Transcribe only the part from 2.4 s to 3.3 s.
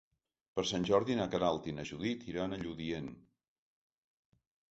a Lludient.